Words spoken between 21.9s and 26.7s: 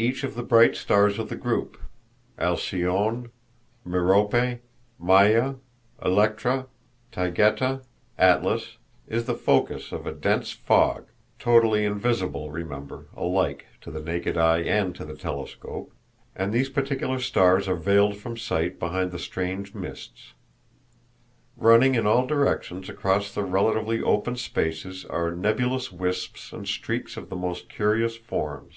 in all directions across the relatively open spaces are nebulous wisps and